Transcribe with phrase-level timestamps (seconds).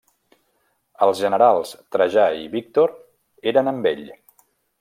[1.07, 2.97] Els generals Trajà i Víctor
[3.53, 4.05] eren amb ell.